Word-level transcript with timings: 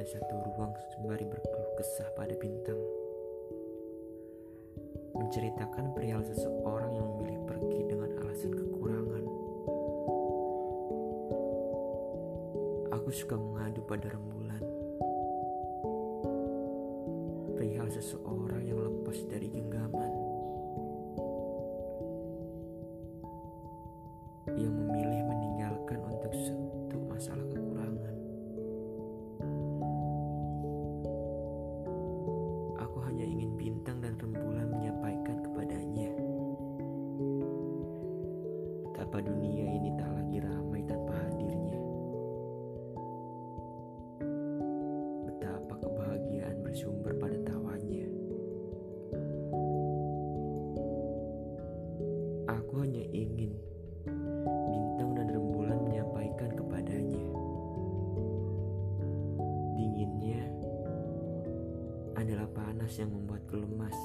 pada 0.00 0.16
satu 0.16 0.32
ruang 0.46 0.72
sembari 0.96 1.26
berkeluh 1.26 1.72
kesah 1.76 2.08
pada 2.16 2.32
bintang. 2.38 2.78
Menceritakan 5.18 5.92
perihal 5.92 6.22
seseorang 6.24 6.94
yang 6.94 7.04
memilih 7.18 7.40
pergi 7.42 7.80
dengan 7.84 8.10
alasan 8.22 8.54
kekurangan. 8.54 9.24
Aku 12.96 13.10
suka 13.10 13.36
mengadu 13.36 13.82
pada 13.82 14.08
rembulan. 14.14 14.62
Perihal 17.58 17.90
seseorang 17.90 18.62
yang 18.62 18.80
lepas 18.80 19.18
dari 19.26 19.50
genggaman. 19.50 20.12
Yang 24.54 24.74
memilih 24.80 25.09
Betapa 39.10 39.26
dunia 39.26 39.66
ini 39.66 39.90
tak 39.98 40.06
lagi 40.06 40.38
ramai 40.38 40.86
tanpa 40.86 41.10
hadirnya. 41.18 41.82
Betapa 45.26 45.74
kebahagiaan 45.82 46.62
bersumber 46.62 47.18
pada 47.18 47.34
tawanya. 47.42 48.06
Aku 52.54 52.86
hanya 52.86 53.02
ingin 53.10 53.50
bintang 54.70 55.10
dan 55.18 55.26
rembulan 55.26 55.82
menyampaikan 55.90 56.54
kepadanya. 56.54 57.26
Dinginnya 59.74 60.42
adalah 62.14 62.46
panas 62.54 62.94
yang 62.94 63.10
membuatku 63.10 63.58
lemas. 63.58 63.98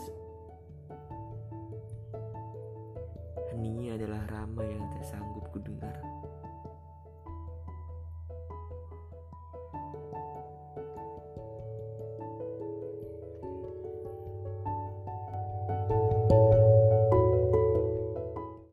Heningnya 3.65 3.97
adalah 3.97 4.21
ramai 4.29 4.77
yang 4.77 4.85
tak 4.93 5.09
sanggup 5.09 5.41
ku 5.49 5.57
dengar. 5.57 5.97